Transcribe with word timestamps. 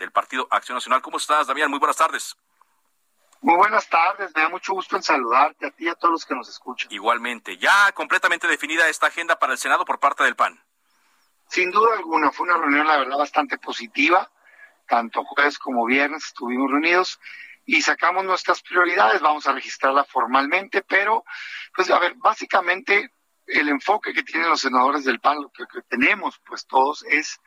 del 0.00 0.10
Partido 0.10 0.48
Acción 0.50 0.76
Nacional. 0.76 1.02
¿Cómo 1.02 1.18
estás, 1.18 1.46
Damián? 1.46 1.70
Muy 1.70 1.78
buenas 1.78 1.96
tardes. 1.96 2.36
Muy 3.42 3.56
buenas 3.56 3.88
tardes, 3.88 4.34
me 4.34 4.42
da 4.42 4.48
mucho 4.48 4.74
gusto 4.74 4.96
en 4.96 5.02
saludarte 5.02 5.66
a 5.66 5.70
ti 5.70 5.84
y 5.84 5.88
a 5.88 5.94
todos 5.94 6.12
los 6.12 6.26
que 6.26 6.34
nos 6.34 6.48
escuchan. 6.48 6.92
Igualmente, 6.92 7.56
ya 7.56 7.90
completamente 7.92 8.46
definida 8.46 8.88
esta 8.88 9.06
agenda 9.06 9.38
para 9.38 9.52
el 9.52 9.58
Senado 9.58 9.84
por 9.84 9.98
parte 9.98 10.24
del 10.24 10.36
PAN. 10.36 10.62
Sin 11.48 11.70
duda 11.70 11.94
alguna, 11.96 12.32
fue 12.32 12.46
una 12.46 12.58
reunión, 12.58 12.86
la 12.86 12.98
verdad, 12.98 13.16
bastante 13.16 13.56
positiva. 13.58 14.30
Tanto 14.86 15.24
jueves 15.24 15.58
como 15.58 15.86
viernes 15.86 16.24
estuvimos 16.26 16.70
reunidos 16.70 17.20
y 17.64 17.80
sacamos 17.80 18.24
nuestras 18.24 18.60
prioridades. 18.62 19.20
Vamos 19.22 19.46
a 19.46 19.52
registrarla 19.52 20.04
formalmente, 20.04 20.82
pero, 20.82 21.24
pues, 21.74 21.90
a 21.90 21.98
ver, 21.98 22.14
básicamente 22.16 23.14
el 23.52 23.68
enfoque 23.68 24.12
que 24.12 24.22
tienen 24.22 24.48
los 24.48 24.60
senadores 24.60 25.04
del 25.04 25.20
PAN, 25.20 25.42
lo 25.42 25.50
que, 25.50 25.64
que 25.66 25.82
tenemos, 25.82 26.40
pues 26.46 26.66
todos, 26.66 27.04
es 27.04 27.40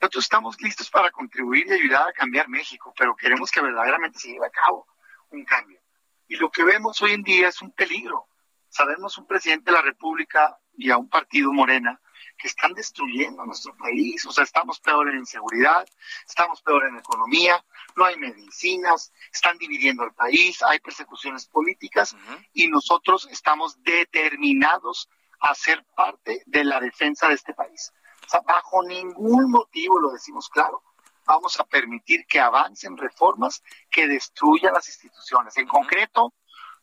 nosotros 0.00 0.24
estamos 0.24 0.60
listos 0.60 0.90
para 0.90 1.10
contribuir 1.10 1.66
y 1.66 1.72
ayudar 1.72 2.08
a 2.08 2.12
cambiar 2.12 2.48
México, 2.48 2.92
pero 2.96 3.14
queremos 3.14 3.50
que 3.50 3.60
verdaderamente 3.60 4.18
se 4.18 4.28
lleve 4.28 4.46
a 4.46 4.50
cabo 4.50 4.86
un 5.30 5.44
cambio. 5.44 5.80
Y 6.26 6.36
lo 6.36 6.50
que 6.50 6.64
vemos 6.64 7.00
hoy 7.02 7.12
en 7.12 7.22
día 7.22 7.48
es 7.48 7.60
un 7.60 7.72
peligro. 7.72 8.26
Sabemos 8.68 9.18
un 9.18 9.26
presidente 9.26 9.70
de 9.70 9.76
la 9.76 9.82
República 9.82 10.58
y 10.76 10.90
a 10.90 10.96
un 10.96 11.08
partido 11.08 11.52
morena 11.52 12.00
que 12.38 12.48
están 12.48 12.72
destruyendo 12.72 13.44
nuestro 13.44 13.76
país. 13.76 14.24
O 14.26 14.32
sea, 14.32 14.44
estamos 14.44 14.80
peor 14.80 15.10
en 15.10 15.18
inseguridad, 15.18 15.86
estamos 16.26 16.62
peor 16.62 16.86
en 16.86 16.96
economía, 16.96 17.62
no 17.96 18.04
hay 18.04 18.16
medicinas, 18.16 19.12
están 19.32 19.58
dividiendo 19.58 20.04
el 20.04 20.12
país, 20.12 20.62
hay 20.62 20.80
persecuciones 20.80 21.46
políticas 21.46 22.16
y 22.54 22.68
nosotros 22.68 23.28
estamos 23.30 23.82
determinados 23.82 25.08
a 25.40 25.54
ser 25.54 25.84
parte 25.94 26.42
de 26.46 26.64
la 26.64 26.80
defensa 26.80 27.28
de 27.28 27.34
este 27.34 27.54
país. 27.54 27.92
O 28.26 28.28
sea, 28.28 28.40
bajo 28.40 28.82
ningún 28.82 29.50
motivo, 29.50 29.98
lo 29.98 30.10
decimos 30.10 30.48
claro, 30.48 30.82
vamos 31.26 31.58
a 31.60 31.64
permitir 31.64 32.26
que 32.26 32.40
avancen 32.40 32.96
reformas 32.96 33.62
que 33.90 34.06
destruyan 34.06 34.74
las 34.74 34.88
instituciones. 34.88 35.56
En 35.56 35.66
concreto, 35.66 36.34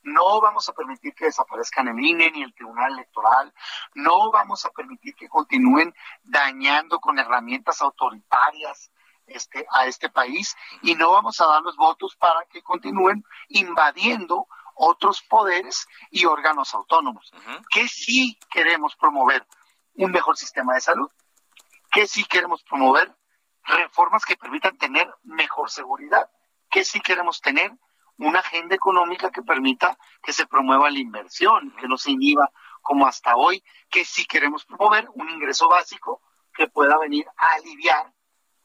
no 0.03 0.39
vamos 0.39 0.69
a 0.69 0.73
permitir 0.73 1.13
que 1.13 1.25
desaparezcan 1.25 1.87
el 1.89 1.99
INE 1.99 2.31
ni 2.31 2.43
el 2.43 2.53
Tribunal 2.53 2.93
Electoral, 2.93 3.53
no 3.93 4.31
vamos 4.31 4.65
a 4.65 4.69
permitir 4.71 5.15
que 5.15 5.27
continúen 5.27 5.93
dañando 6.23 6.99
con 6.99 7.19
herramientas 7.19 7.81
autoritarias 7.81 8.91
este, 9.27 9.65
a 9.71 9.85
este 9.85 10.09
país 10.09 10.55
y 10.81 10.95
no 10.95 11.11
vamos 11.11 11.41
a 11.41 11.47
dar 11.47 11.61
los 11.61 11.75
votos 11.75 12.15
para 12.15 12.45
que 12.45 12.61
continúen 12.61 13.23
invadiendo 13.49 14.47
otros 14.77 15.21
poderes 15.21 15.87
y 16.11 16.25
órganos 16.25 16.73
autónomos. 16.73 17.31
Que 17.69 17.87
sí 17.87 18.37
queremos 18.49 18.95
promover 18.95 19.45
un 19.95 20.11
mejor 20.11 20.37
sistema 20.37 20.75
de 20.75 20.81
salud, 20.81 21.09
que 21.91 22.07
sí 22.07 22.23
queremos 22.25 22.63
promover 22.63 23.13
reformas 23.63 24.23
que 24.23 24.37
permitan 24.37 24.77
tener 24.77 25.13
mejor 25.23 25.69
seguridad, 25.69 26.29
que 26.69 26.85
sí 26.85 27.01
queremos 27.01 27.41
tener 27.41 27.71
una 28.17 28.39
agenda 28.39 28.75
económica 28.75 29.31
que 29.31 29.41
permita 29.41 29.97
que 30.23 30.33
se 30.33 30.47
promueva 30.47 30.89
la 30.89 30.99
inversión, 30.99 31.75
que 31.79 31.87
no 31.87 31.97
se 31.97 32.11
inhiba 32.11 32.51
como 32.81 33.05
hasta 33.05 33.35
hoy, 33.35 33.63
que 33.89 34.05
sí 34.05 34.25
queremos 34.25 34.65
promover 34.65 35.07
un 35.13 35.29
ingreso 35.29 35.67
básico 35.67 36.21
que 36.53 36.67
pueda 36.67 36.97
venir 36.97 37.27
a 37.37 37.55
aliviar 37.55 38.11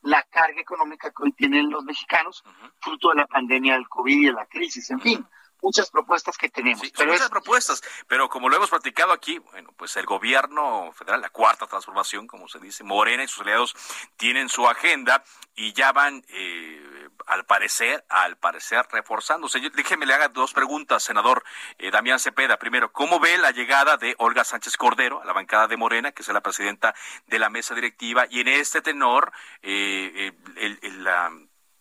la 0.02 0.22
carga 0.24 0.60
económica 0.60 1.10
que 1.10 1.22
hoy 1.22 1.32
tienen 1.32 1.70
los 1.70 1.84
mexicanos, 1.84 2.42
fruto 2.80 3.10
de 3.10 3.16
la 3.16 3.26
pandemia 3.26 3.74
del 3.74 3.88
COVID 3.88 4.16
y 4.16 4.26
de 4.26 4.32
la 4.32 4.46
crisis, 4.46 4.90
en 4.90 5.00
fin 5.00 5.28
muchas 5.62 5.90
propuestas 5.90 6.36
que 6.36 6.48
tenemos. 6.48 6.80
Sí, 6.80 6.92
pero 6.96 7.12
muchas 7.12 7.30
propuestas, 7.30 7.82
pero 8.08 8.28
como 8.28 8.48
lo 8.48 8.56
hemos 8.56 8.70
platicado 8.70 9.12
aquí, 9.12 9.38
bueno, 9.38 9.72
pues 9.76 9.96
el 9.96 10.04
gobierno 10.04 10.92
federal, 10.92 11.20
la 11.20 11.30
cuarta 11.30 11.66
transformación, 11.66 12.26
como 12.26 12.48
se 12.48 12.58
dice, 12.58 12.84
Morena 12.84 13.24
y 13.24 13.28
sus 13.28 13.42
aliados 13.42 13.74
tienen 14.16 14.48
su 14.48 14.68
agenda 14.68 15.24
y 15.54 15.72
ya 15.72 15.92
van, 15.92 16.24
eh, 16.28 17.08
al 17.26 17.44
parecer, 17.44 18.04
al 18.08 18.36
parecer 18.36 18.86
reforzándose. 18.90 19.60
Yo, 19.60 19.70
déjeme 19.70 20.06
le 20.06 20.14
haga 20.14 20.28
dos 20.28 20.52
preguntas, 20.52 21.02
senador 21.02 21.44
eh, 21.78 21.90
Damián 21.90 22.18
Cepeda. 22.18 22.58
Primero, 22.58 22.92
¿cómo 22.92 23.20
ve 23.20 23.38
la 23.38 23.52
llegada 23.52 23.96
de 23.96 24.14
Olga 24.18 24.44
Sánchez 24.44 24.76
Cordero 24.76 25.22
a 25.22 25.24
la 25.24 25.32
bancada 25.32 25.68
de 25.68 25.76
Morena, 25.76 26.12
que 26.12 26.22
es 26.22 26.28
la 26.28 26.40
presidenta 26.40 26.94
de 27.26 27.38
la 27.38 27.48
mesa 27.48 27.74
directiva? 27.74 28.26
Y 28.28 28.40
en 28.40 28.48
este 28.48 28.82
tenor, 28.82 29.32
eh, 29.62 30.32
el, 30.56 30.78
el, 30.82 31.04
la 31.04 31.30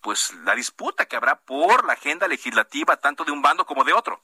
pues 0.01 0.33
la 0.43 0.55
disputa 0.55 1.05
que 1.05 1.15
habrá 1.15 1.39
por 1.39 1.85
la 1.85 1.93
agenda 1.93 2.27
legislativa 2.27 2.97
tanto 2.97 3.23
de 3.23 3.31
un 3.31 3.41
bando 3.41 3.65
como 3.65 3.83
de 3.83 3.93
otro. 3.93 4.21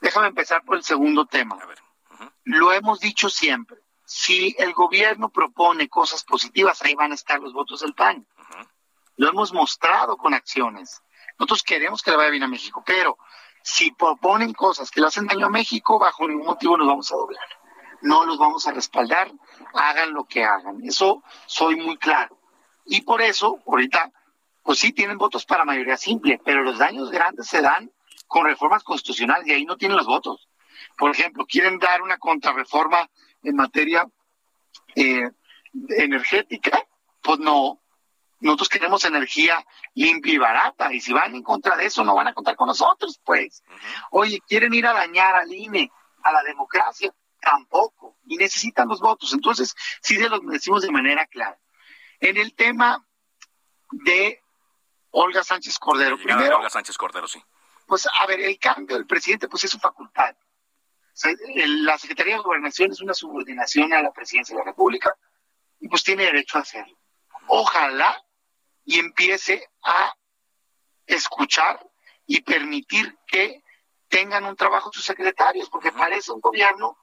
Déjame 0.00 0.28
empezar 0.28 0.62
por 0.64 0.76
el 0.76 0.84
segundo 0.84 1.26
tema. 1.26 1.56
A 1.60 1.66
ver. 1.66 1.78
Lo 2.44 2.72
hemos 2.72 3.00
dicho 3.00 3.30
siempre. 3.30 3.78
Si 4.04 4.54
el 4.58 4.74
gobierno 4.74 5.30
propone 5.30 5.88
cosas 5.88 6.24
positivas, 6.24 6.82
ahí 6.82 6.94
van 6.94 7.12
a 7.12 7.14
estar 7.14 7.40
los 7.40 7.54
votos 7.54 7.80
del 7.80 7.94
PAN. 7.94 8.26
Lo 9.16 9.28
hemos 9.28 9.52
mostrado 9.52 10.16
con 10.16 10.34
acciones. 10.34 11.02
Nosotros 11.38 11.62
queremos 11.62 12.02
que 12.02 12.10
le 12.10 12.18
vaya 12.18 12.30
bien 12.30 12.42
a 12.42 12.48
México, 12.48 12.82
pero 12.84 13.16
si 13.62 13.92
proponen 13.92 14.52
cosas 14.52 14.90
que 14.90 15.00
le 15.00 15.06
hacen 15.06 15.26
daño 15.26 15.46
a 15.46 15.50
México, 15.50 15.98
bajo 15.98 16.28
ningún 16.28 16.46
motivo 16.46 16.76
nos 16.76 16.86
vamos 16.86 17.10
a 17.12 17.16
doblar. 17.16 17.48
No 18.02 18.26
los 18.26 18.36
vamos 18.36 18.66
a 18.66 18.72
respaldar, 18.72 19.32
hagan 19.72 20.12
lo 20.12 20.24
que 20.24 20.44
hagan. 20.44 20.80
Eso 20.84 21.22
soy 21.46 21.76
muy 21.76 21.96
claro. 21.96 22.38
Y 22.84 23.02
por 23.02 23.22
eso, 23.22 23.60
ahorita, 23.66 24.12
pues 24.62 24.78
sí 24.78 24.92
tienen 24.92 25.18
votos 25.18 25.44
para 25.44 25.64
mayoría 25.64 25.96
simple, 25.96 26.40
pero 26.44 26.62
los 26.62 26.78
daños 26.78 27.10
grandes 27.10 27.46
se 27.46 27.62
dan 27.62 27.90
con 28.26 28.46
reformas 28.46 28.82
constitucionales 28.82 29.46
y 29.46 29.52
ahí 29.52 29.64
no 29.64 29.76
tienen 29.76 29.96
los 29.96 30.06
votos. 30.06 30.48
Por 30.96 31.10
ejemplo, 31.10 31.46
quieren 31.46 31.78
dar 31.78 32.02
una 32.02 32.18
contrarreforma 32.18 33.08
en 33.42 33.56
materia 33.56 34.08
eh, 34.94 35.30
energética, 35.90 36.86
pues 37.22 37.38
no. 37.38 37.80
Nosotros 38.40 38.68
queremos 38.68 39.04
energía 39.04 39.64
limpia 39.94 40.34
y 40.34 40.38
barata, 40.38 40.92
y 40.92 41.00
si 41.00 41.12
van 41.12 41.34
en 41.34 41.42
contra 41.42 41.76
de 41.76 41.86
eso, 41.86 42.04
no 42.04 42.14
van 42.14 42.28
a 42.28 42.34
contar 42.34 42.56
con 42.56 42.68
nosotros, 42.68 43.20
pues. 43.24 43.62
Oye, 44.10 44.40
quieren 44.46 44.74
ir 44.74 44.86
a 44.86 44.92
dañar 44.92 45.34
al 45.34 45.52
INE, 45.52 45.90
a 46.22 46.32
la 46.32 46.42
democracia, 46.42 47.14
tampoco, 47.40 48.16
y 48.26 48.36
necesitan 48.36 48.88
los 48.88 49.00
votos. 49.00 49.32
Entonces, 49.32 49.74
sí 50.02 50.16
se 50.16 50.28
los 50.28 50.40
decimos 50.46 50.82
de 50.82 50.90
manera 50.90 51.26
clara. 51.26 51.58
En 52.24 52.38
el 52.38 52.54
tema 52.54 53.06
de 53.90 54.42
Olga 55.10 55.44
Sánchez 55.44 55.78
Cordero. 55.78 56.16
Primero, 56.16 56.56
Olga 56.56 56.70
Sánchez 56.70 56.96
Cordero, 56.96 57.28
sí. 57.28 57.42
Pues, 57.86 58.08
a 58.10 58.26
ver, 58.26 58.40
el 58.40 58.58
cambio 58.58 58.96
del 58.96 59.06
presidente, 59.06 59.46
pues 59.46 59.64
es 59.64 59.70
su 59.70 59.78
facultad. 59.78 60.34
la 61.46 61.98
Secretaría 61.98 62.36
de 62.36 62.42
Gobernación 62.42 62.92
es 62.92 63.02
una 63.02 63.12
subordinación 63.12 63.92
a 63.92 64.00
la 64.00 64.10
presidencia 64.10 64.54
de 64.54 64.60
la 64.60 64.64
República 64.64 65.14
y 65.80 65.88
pues 65.88 66.02
tiene 66.02 66.24
derecho 66.24 66.56
a 66.56 66.62
hacerlo. 66.62 66.96
Ojalá 67.46 68.24
y 68.86 69.00
empiece 69.00 69.68
a 69.82 70.14
escuchar 71.06 71.86
y 72.26 72.40
permitir 72.40 73.18
que 73.26 73.62
tengan 74.08 74.46
un 74.46 74.56
trabajo 74.56 74.90
sus 74.94 75.04
secretarios, 75.04 75.68
porque 75.68 75.92
parece 75.92 76.32
un 76.32 76.40
gobierno 76.40 76.96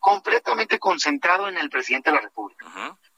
completamente 0.00 0.80
concentrado 0.80 1.48
en 1.48 1.58
el 1.58 1.70
presidente 1.70 2.10
de 2.10 2.16
la 2.16 2.22
República. 2.22 2.66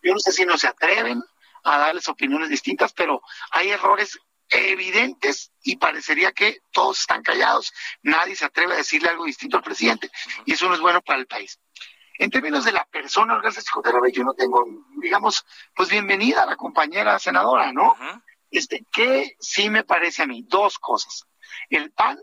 Yo 0.03 0.13
no 0.13 0.19
sé 0.19 0.33
si 0.33 0.45
no 0.45 0.59
se 0.59 0.69
atreven 0.69 1.23
a 1.67 1.79
darles 1.79 2.09
opiniones 2.09 2.49
distintas, 2.49 2.93
pero 2.93 3.21
hay 3.51 3.71
errores 3.71 4.19
evidentes 4.49 5.53
y 5.63 5.77
parecería 5.77 6.33
que 6.33 6.61
todos 6.71 7.01
están 7.01 7.23
callados, 7.23 7.73
nadie 8.03 8.37
se 8.37 8.45
atreve 8.45 8.75
a 8.75 8.77
decirle 8.77 9.09
algo 9.09 9.25
distinto 9.25 9.57
al 9.57 9.65
presidente 9.65 10.09
y 10.45 10.53
eso 10.53 10.69
no 10.69 10.75
es 10.75 10.81
bueno 10.81 11.03
para 11.03 11.19
el 11.19 11.27
país. 11.27 11.61
En 12.19 12.31
términos 12.31 12.65
de 12.65 12.73
la 12.73 12.85
persona, 12.87 13.35
Olga 13.35 13.51
Sánchez 13.51 13.73
yo 14.13 14.25
no 14.25 14.33
tengo, 14.35 14.65
digamos, 15.03 15.45
pues 15.75 15.91
bienvenida 15.91 16.45
a 16.45 16.47
la 16.47 16.57
compañera 16.57 17.19
senadora, 17.19 17.73
¿no? 17.73 17.95
Este, 18.51 18.87
que 18.91 19.37
sí 19.39 19.69
me 19.69 19.85
parece 19.85 20.23
a 20.23 20.27
mí, 20.27 20.43
dos 20.47 20.79
cosas. 20.79 21.27
El 21.69 21.91
PAN 21.93 22.19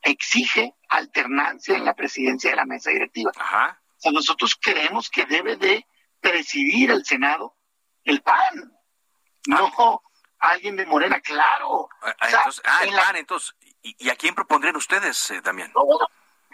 exige 0.00 0.74
alternancia 0.88 1.76
en 1.76 1.84
la 1.84 1.94
presidencia 1.94 2.50
de 2.50 2.56
la 2.56 2.64
mesa 2.64 2.90
directiva. 2.90 3.32
O 3.36 4.00
sea, 4.00 4.12
nosotros 4.12 4.56
creemos 4.60 5.10
que 5.10 5.26
debe 5.26 5.56
de 5.56 5.86
presidir 6.20 6.90
el 6.90 7.04
Senado 7.04 7.56
el 8.04 8.22
PAN, 8.22 8.72
no 9.46 10.02
alguien 10.42 10.76
de 10.76 10.86
Morena, 10.86 11.20
claro. 11.20 11.88
Ah, 12.02 12.14
entonces, 12.28 12.62
ah, 12.66 12.80
el 12.82 12.90
PAN, 12.90 13.16
entonces, 13.16 13.54
¿y, 13.82 14.08
a 14.10 14.16
quién 14.16 14.34
propondrían 14.34 14.76
ustedes 14.76 15.30
eh, 15.30 15.40
también? 15.40 15.72
No, 15.74 15.84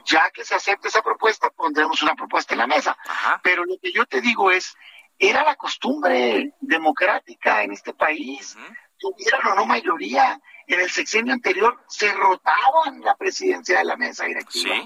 ya 0.04 0.30
que 0.30 0.44
se 0.44 0.54
acepte 0.54 0.88
esa 0.88 1.02
propuesta, 1.02 1.50
pondremos 1.50 2.02
una 2.02 2.14
propuesta 2.14 2.54
en 2.54 2.58
la 2.58 2.66
mesa. 2.66 2.96
Pero 3.42 3.64
lo 3.64 3.78
que 3.80 3.92
yo 3.92 4.06
te 4.06 4.20
digo 4.20 4.50
es, 4.50 4.76
era 5.18 5.42
la 5.42 5.56
costumbre 5.56 6.54
democrática 6.60 7.62
en 7.62 7.72
este 7.72 7.94
país, 7.94 8.56
tuvieran 8.98 9.46
o 9.48 9.54
no 9.54 9.66
mayoría. 9.66 10.40
En 10.66 10.80
el 10.80 10.90
sexenio 10.90 11.32
anterior 11.32 11.82
se 11.88 12.12
rotaban 12.12 13.00
la 13.00 13.16
presidencia 13.16 13.78
de 13.78 13.84
la 13.84 13.96
mesa 13.96 14.26
directiva. 14.26 14.76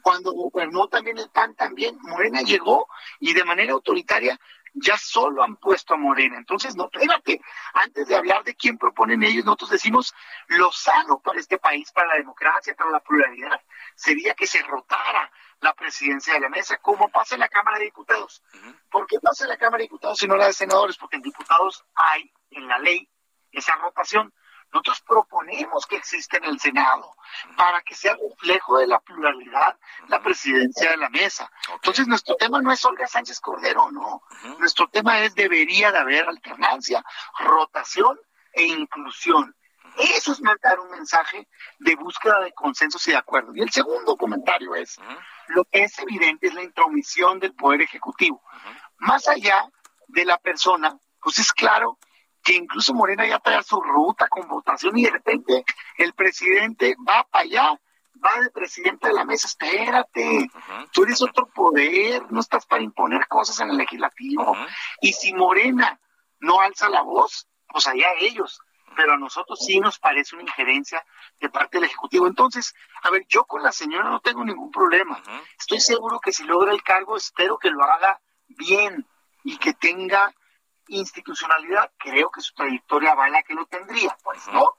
Cuando 0.00 0.32
gobernó 0.32 0.86
también 0.86 1.18
el 1.18 1.28
PAN, 1.30 1.56
también 1.56 1.98
Morena 2.02 2.42
llegó 2.42 2.86
y 3.18 3.34
de 3.34 3.44
manera 3.44 3.72
autoritaria 3.72 4.38
ya 4.74 4.98
solo 4.98 5.42
han 5.42 5.56
puesto 5.56 5.94
a 5.94 5.96
Morena. 5.96 6.36
Entonces, 6.36 6.74
no, 6.76 6.90
espérate, 6.92 7.40
antes 7.74 8.08
de 8.08 8.16
hablar 8.16 8.42
de 8.44 8.54
quién 8.54 8.76
proponen 8.76 9.22
ellos, 9.22 9.44
nosotros 9.44 9.70
decimos 9.70 10.14
lo 10.48 10.70
sano 10.72 11.20
para 11.20 11.38
este 11.38 11.58
país, 11.58 11.90
para 11.92 12.08
la 12.08 12.16
democracia, 12.16 12.74
para 12.74 12.90
la 12.90 13.00
pluralidad, 13.00 13.60
sería 13.94 14.34
que 14.34 14.46
se 14.46 14.60
rotara 14.62 15.30
la 15.60 15.72
presidencia 15.74 16.34
de 16.34 16.40
la 16.40 16.48
mesa, 16.48 16.76
como 16.78 17.08
pasa 17.08 17.36
en 17.36 17.40
la 17.40 17.48
Cámara 17.48 17.78
de 17.78 17.84
Diputados. 17.84 18.42
¿Por 18.90 19.06
qué 19.06 19.18
pasa 19.20 19.44
en 19.44 19.50
la 19.50 19.56
Cámara 19.56 19.78
de 19.78 19.84
Diputados 19.84 20.22
y 20.22 20.26
no 20.26 20.36
la 20.36 20.46
de 20.46 20.52
senadores? 20.52 20.96
Porque 20.98 21.16
en 21.16 21.22
diputados 21.22 21.84
hay 21.94 22.30
en 22.50 22.68
la 22.68 22.78
ley 22.78 23.08
esa 23.52 23.76
rotación. 23.76 24.34
Nosotros 24.74 25.02
proponemos 25.02 25.86
que 25.86 25.94
exista 25.94 26.36
en 26.36 26.46
el 26.46 26.58
Senado 26.58 27.14
para 27.56 27.80
que 27.82 27.94
sea 27.94 28.16
reflejo 28.16 28.78
de 28.78 28.88
la 28.88 28.98
pluralidad 28.98 29.78
la 30.08 30.20
presidencia 30.20 30.90
de 30.90 30.96
la 30.96 31.08
mesa. 31.10 31.48
Entonces, 31.74 32.08
nuestro 32.08 32.34
tema 32.34 32.60
no 32.60 32.72
es 32.72 32.84
Olga 32.84 33.06
Sánchez 33.06 33.38
Cordero, 33.38 33.92
no. 33.92 34.24
Nuestro 34.58 34.88
tema 34.88 35.20
es 35.20 35.32
debería 35.36 35.92
de 35.92 35.98
haber 35.98 36.28
alternancia, 36.28 37.04
rotación 37.38 38.18
e 38.52 38.64
inclusión. 38.64 39.54
Eso 39.96 40.32
es 40.32 40.40
mandar 40.40 40.80
un 40.80 40.90
mensaje 40.90 41.46
de 41.78 41.94
búsqueda 41.94 42.40
de 42.40 42.52
consensos 42.52 43.06
y 43.06 43.12
de 43.12 43.18
acuerdo. 43.18 43.54
Y 43.54 43.60
el 43.60 43.70
segundo 43.70 44.16
comentario 44.16 44.74
es, 44.74 44.98
lo 45.46 45.64
que 45.66 45.84
es 45.84 45.96
evidente 46.00 46.48
es 46.48 46.54
la 46.54 46.64
intromisión 46.64 47.38
del 47.38 47.54
Poder 47.54 47.82
Ejecutivo. 47.82 48.42
Más 48.98 49.28
allá 49.28 49.70
de 50.08 50.24
la 50.24 50.36
persona, 50.38 50.98
pues 51.22 51.38
es 51.38 51.52
claro 51.52 51.96
que 52.44 52.54
incluso 52.54 52.94
Morena 52.94 53.26
ya 53.26 53.38
trae 53.38 53.62
su 53.62 53.80
ruta 53.80 54.28
con 54.28 54.46
votación 54.46 54.96
y 54.98 55.04
de 55.04 55.10
repente 55.10 55.64
el 55.96 56.12
presidente 56.12 56.94
va 57.08 57.26
para 57.30 57.44
allá, 57.44 57.80
va 58.24 58.40
de 58.40 58.50
presidente 58.50 59.08
de 59.08 59.14
la 59.14 59.24
mesa, 59.24 59.48
espérate, 59.48 60.50
tú 60.92 61.04
eres 61.04 61.22
otro 61.22 61.46
poder, 61.46 62.30
no 62.30 62.40
estás 62.40 62.66
para 62.66 62.82
imponer 62.82 63.26
cosas 63.28 63.58
en 63.60 63.70
el 63.70 63.78
legislativo. 63.78 64.56
Y 65.00 65.12
si 65.14 65.32
Morena 65.32 65.98
no 66.40 66.60
alza 66.60 66.88
la 66.88 67.02
voz, 67.02 67.48
pues 67.66 67.86
allá 67.86 68.08
ellos. 68.20 68.60
Pero 68.96 69.14
a 69.14 69.16
nosotros 69.16 69.58
sí 69.58 69.80
nos 69.80 69.98
parece 69.98 70.36
una 70.36 70.44
injerencia 70.44 71.04
de 71.40 71.48
parte 71.48 71.78
del 71.78 71.86
Ejecutivo. 71.86 72.28
Entonces, 72.28 72.74
a 73.02 73.10
ver, 73.10 73.24
yo 73.28 73.44
con 73.44 73.62
la 73.62 73.72
señora 73.72 74.08
no 74.08 74.20
tengo 74.20 74.44
ningún 74.44 74.70
problema. 74.70 75.20
Estoy 75.58 75.80
seguro 75.80 76.20
que 76.20 76.32
si 76.32 76.44
logra 76.44 76.70
el 76.70 76.82
cargo, 76.84 77.16
espero 77.16 77.58
que 77.58 77.70
lo 77.70 77.82
haga 77.82 78.20
bien 78.46 79.04
y 79.42 79.56
que 79.56 79.72
tenga 79.72 80.32
institucionalidad, 80.88 81.92
creo 81.98 82.30
que 82.30 82.40
su 82.40 82.54
trayectoria 82.54 83.14
vale 83.14 83.44
que 83.44 83.54
lo 83.54 83.66
tendría, 83.66 84.16
pues 84.22 84.46
no. 84.48 84.76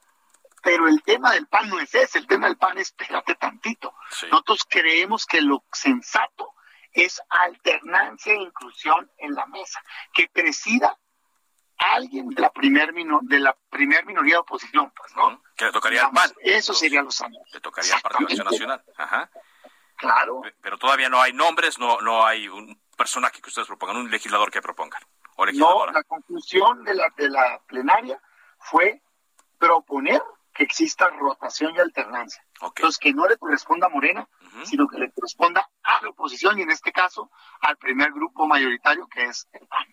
Pero 0.61 0.87
el 0.87 1.03
tema 1.03 1.31
del 1.33 1.47
PAN 1.47 1.69
no 1.69 1.79
es 1.79 1.93
ese, 1.93 2.17
el 2.17 2.27
tema 2.27 2.47
del 2.47 2.57
PAN 2.57 2.77
es 2.77 2.87
espérate 2.87 3.35
tantito. 3.35 3.93
Nosotros 4.31 4.65
creemos 4.67 5.25
que 5.25 5.41
lo 5.41 5.63
sensato 5.71 6.53
es 6.91 7.21
alternancia 7.29 8.33
e 8.33 8.41
inclusión 8.41 9.11
en 9.17 9.35
la 9.35 9.45
mesa, 9.47 9.83
que 10.13 10.27
presida 10.27 10.97
alguien 11.77 12.29
de 12.29 12.41
la 12.41 12.51
primer 12.51 12.93
de 12.93 13.39
la 13.39 13.55
primer 13.69 14.05
minoría 14.05 14.35
de 14.35 14.39
oposición, 14.39 14.91
pues, 14.95 15.15
¿no? 15.15 15.41
Que 15.55 15.65
le 15.65 15.71
tocaría 15.71 16.05
al 16.05 16.11
PAN. 16.11 16.33
Eso 16.41 16.73
sería 16.73 17.01
los 17.01 17.21
años. 17.21 17.43
Le 17.53 17.59
tocaría 17.59 17.95
al 17.95 18.01
Partido 18.01 18.43
Nacional. 18.43 18.83
Ajá. 18.97 19.29
Claro. 19.97 20.41
Pero 20.61 20.77
todavía 20.77 21.09
no 21.09 21.21
hay 21.21 21.33
nombres, 21.33 21.79
no, 21.79 22.01
no 22.01 22.25
hay 22.25 22.47
un 22.47 22.81
personaje 22.97 23.41
que 23.41 23.49
ustedes 23.49 23.67
propongan, 23.67 23.97
un 23.97 24.11
legislador 24.11 24.51
que 24.51 24.61
propongan. 24.61 25.01
No, 25.53 25.85
la 25.87 26.03
conclusión 26.03 26.83
de 26.83 26.95
la, 26.95 27.13
de 27.17 27.29
la 27.29 27.61
plenaria 27.67 28.21
fue 28.57 29.01
proponer 29.57 30.21
que 30.53 30.63
exista 30.63 31.09
rotación 31.09 31.75
y 31.75 31.79
alternancia. 31.79 32.43
Entonces, 32.61 32.97
que 32.97 33.13
no 33.13 33.27
le 33.27 33.37
corresponda 33.37 33.87
a 33.87 33.89
Morena, 33.89 34.27
sino 34.63 34.87
que 34.87 34.97
le 34.97 35.11
corresponda 35.11 35.69
a 35.83 36.01
la 36.01 36.09
oposición 36.09 36.57
y 36.57 36.61
en 36.61 36.71
este 36.71 36.91
caso 36.93 37.29
al 37.59 37.77
primer 37.77 38.11
grupo 38.13 38.47
mayoritario 38.47 39.07
que 39.07 39.25
es 39.25 39.47
el 39.51 39.67
PAN. 39.67 39.85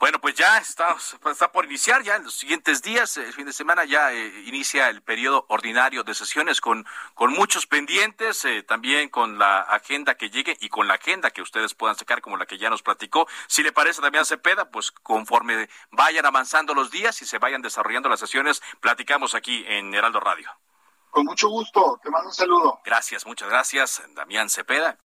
Bueno, 0.00 0.18
pues 0.18 0.34
ya 0.34 0.56
está, 0.56 0.96
está 1.30 1.52
por 1.52 1.66
iniciar, 1.66 2.02
ya 2.02 2.16
en 2.16 2.24
los 2.24 2.32
siguientes 2.32 2.80
días, 2.80 3.18
el 3.18 3.34
fin 3.34 3.44
de 3.44 3.52
semana 3.52 3.84
ya 3.84 4.14
eh, 4.14 4.44
inicia 4.46 4.88
el 4.88 5.02
periodo 5.02 5.44
ordinario 5.50 6.04
de 6.04 6.14
sesiones 6.14 6.62
con, 6.62 6.86
con 7.12 7.34
muchos 7.34 7.66
pendientes, 7.66 8.46
eh, 8.46 8.62
también 8.62 9.10
con 9.10 9.38
la 9.38 9.60
agenda 9.60 10.14
que 10.14 10.30
llegue 10.30 10.56
y 10.58 10.70
con 10.70 10.88
la 10.88 10.94
agenda 10.94 11.30
que 11.30 11.42
ustedes 11.42 11.74
puedan 11.74 11.96
sacar, 11.96 12.22
como 12.22 12.38
la 12.38 12.46
que 12.46 12.56
ya 12.56 12.70
nos 12.70 12.82
platicó. 12.82 13.28
Si 13.46 13.62
le 13.62 13.72
parece 13.72 14.00
también 14.00 14.22
a 14.22 14.24
Cepeda, 14.24 14.70
pues 14.70 14.90
conforme 14.90 15.68
vayan 15.90 16.24
avanzando 16.24 16.72
los 16.72 16.90
días 16.90 17.20
y 17.20 17.26
se 17.26 17.36
vayan 17.36 17.60
desarrollando 17.60 18.08
las 18.08 18.20
sesiones, 18.20 18.62
platicamos 18.80 19.34
aquí 19.34 19.66
en 19.68 19.92
Heraldo 19.92 20.20
Radio. 20.20 20.50
Con 21.10 21.26
mucho 21.26 21.50
gusto, 21.50 22.00
te 22.02 22.08
mando 22.08 22.28
un 22.28 22.34
saludo. 22.34 22.80
Gracias, 22.86 23.26
muchas 23.26 23.50
gracias, 23.50 24.02
Damián 24.14 24.48
Cepeda. 24.48 24.96